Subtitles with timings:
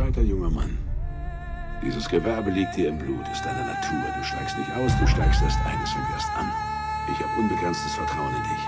[0.00, 0.78] gescheiter junger Mann.
[1.82, 4.00] Dieses Gewerbe liegt dir im Blut, ist deine Natur.
[4.16, 6.50] Du steigst nicht aus, du steigst erst ein, es fängt erst an.
[7.12, 8.64] Ich habe unbegrenztes Vertrauen in dich.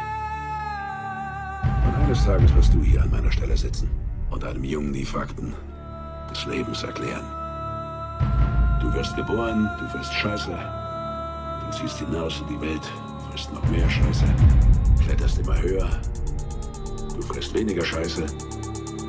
[1.86, 3.88] Und eines Tages wirst du hier an meiner Stelle sitzen
[4.30, 5.54] und einem Jungen die Fakten
[6.30, 7.24] des Lebens erklären.
[8.80, 10.50] Du wirst geboren, du wirst Scheiße.
[10.50, 12.92] Du ziehst hinaus in die Welt,
[13.30, 14.24] frisst noch mehr Scheiße,
[15.02, 15.88] kletterst immer höher.
[17.14, 18.26] Du frisst weniger Scheiße,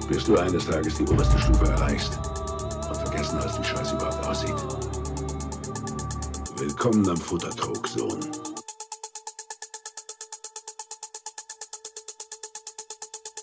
[0.07, 2.17] bis du eines Tages die oberste Stufe erreichst
[2.89, 4.55] und vergessen hast, wie Scheiße überhaupt aussieht.
[6.57, 8.19] Willkommen am Futtertrog, Sohn.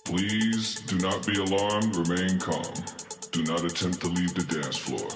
[0.05, 2.75] Please do not be alarmed, remain calm.
[3.33, 5.09] Do not attempt to leave the dance floor.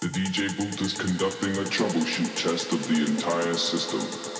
[0.00, 4.35] The DJ booth is conducting a troubleshoot test of the entire system.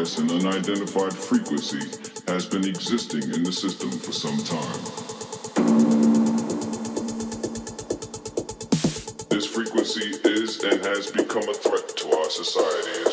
[0.00, 1.80] Progress, an unidentified frequency
[2.26, 4.80] has been existing in the system for some time.
[9.28, 13.09] This frequency is and has become a threat to our society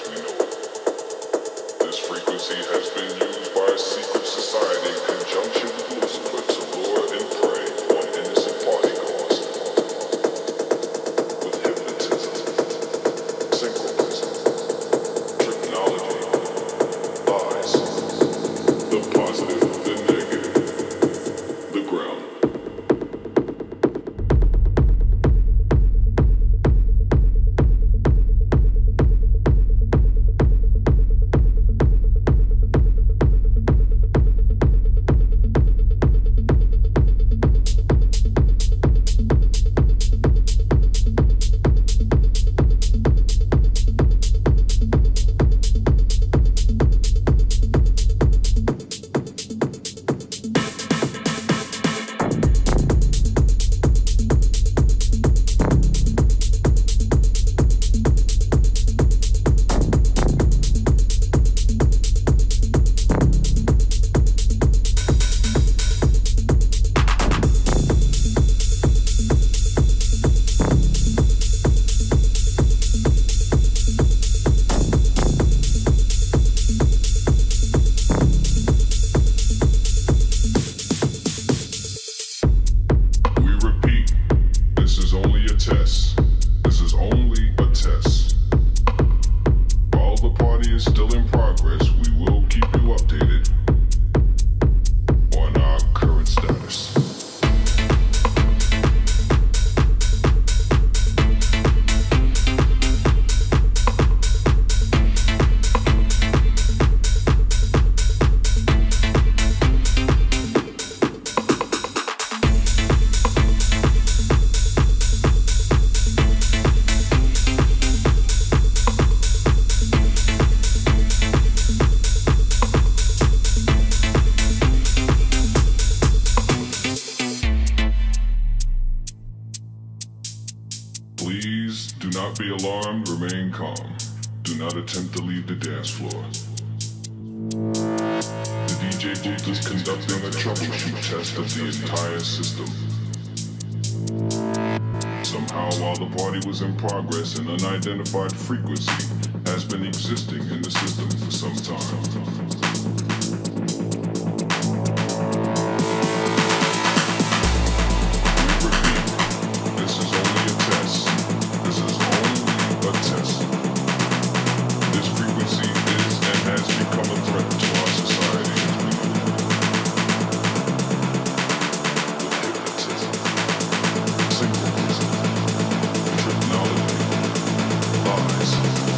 [178.17, 178.96] stars.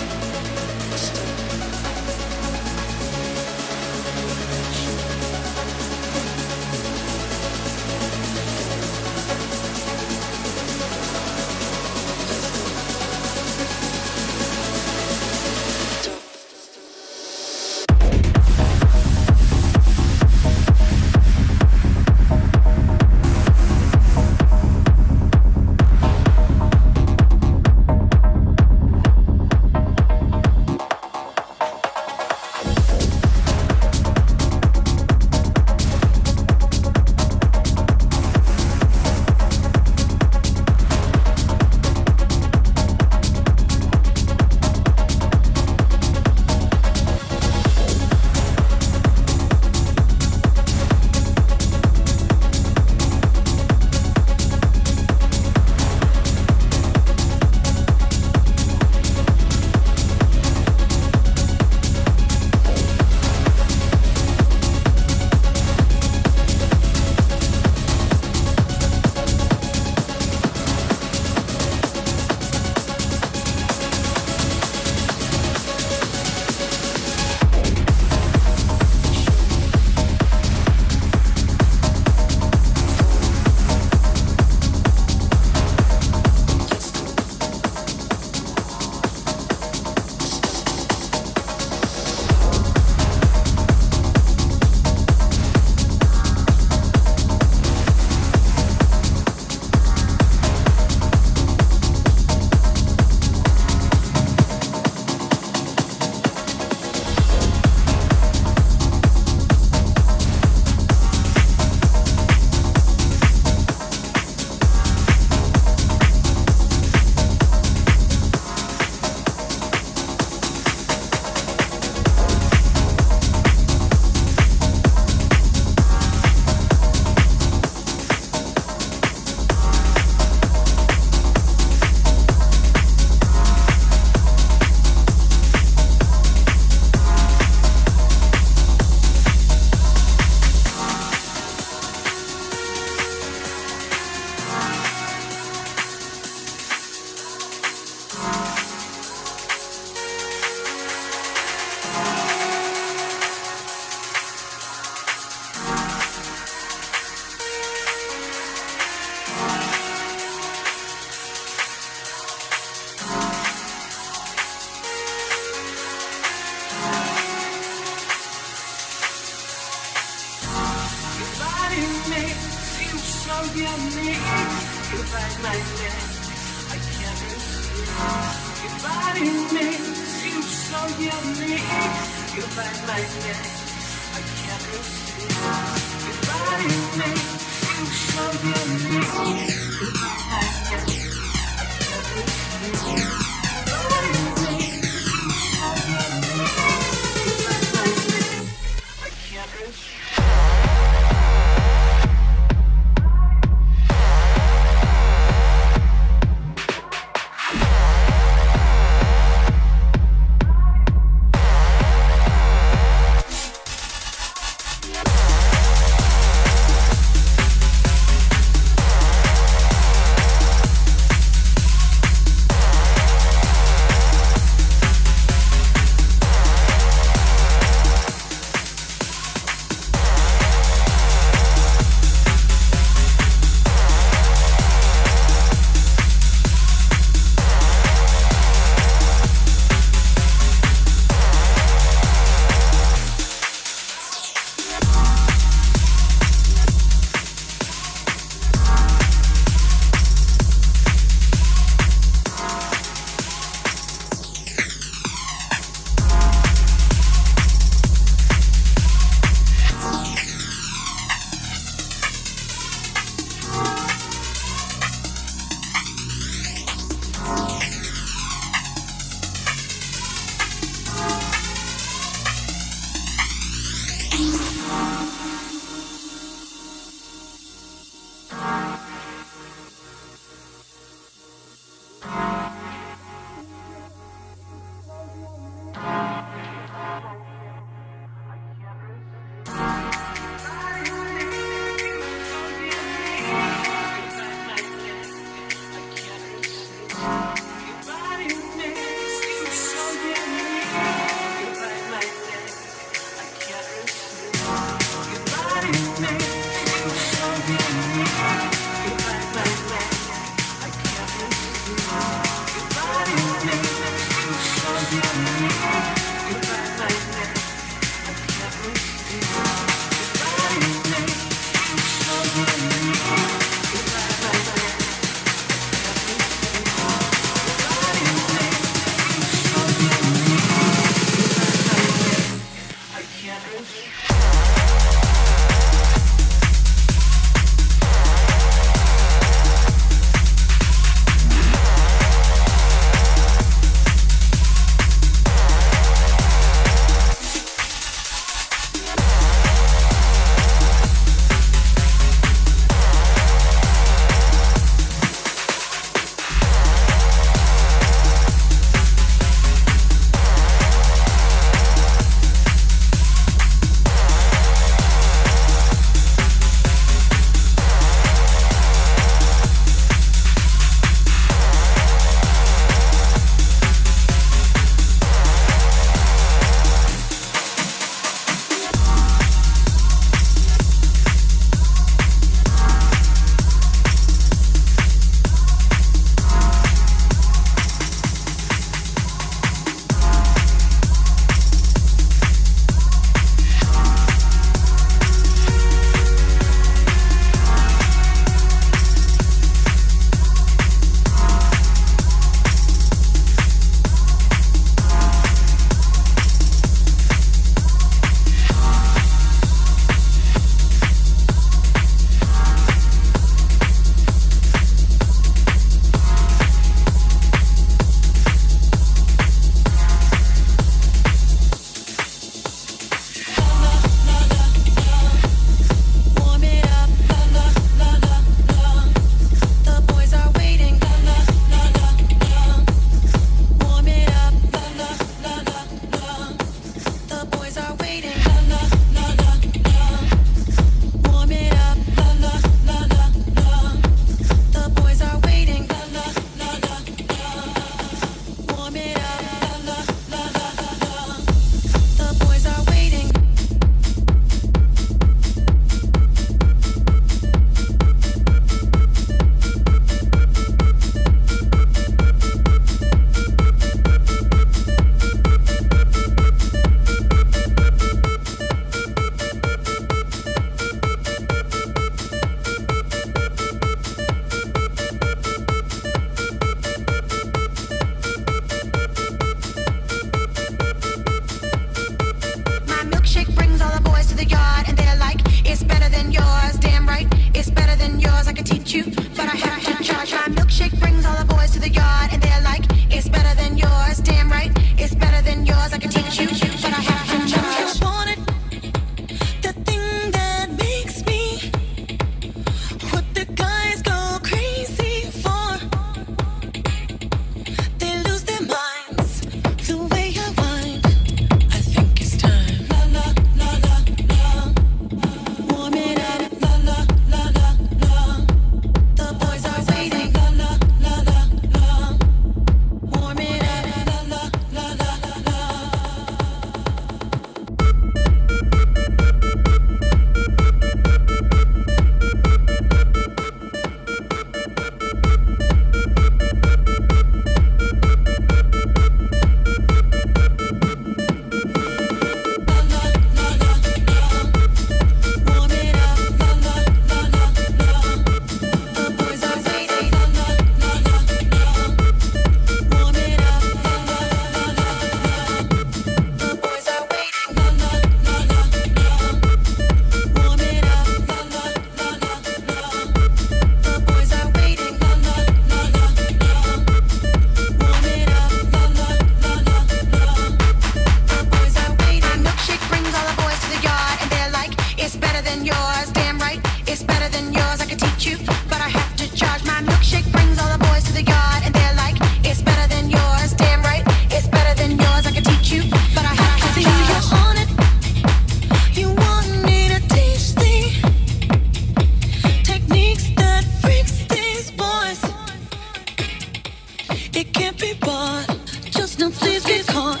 [597.74, 598.24] be.
[598.70, 600.00] Just don't please be caught.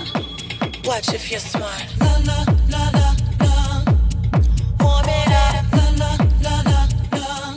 [0.84, 1.84] Watch if you're smart.
[2.00, 3.84] La la la la la.
[4.80, 5.64] Warm it up.
[5.76, 7.56] La la la la la.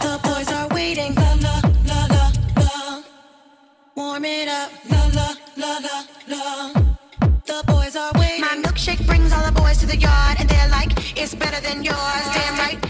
[0.00, 1.14] The boys are waiting.
[1.14, 3.02] La la la la la.
[3.96, 4.70] Warm it up.
[4.90, 6.72] La la la la la.
[7.46, 8.40] The boys are waiting.
[8.40, 11.82] My milkshake brings all the boys to the yard, and they're like, it's better than
[11.82, 12.24] yours.
[12.34, 12.89] Damn right.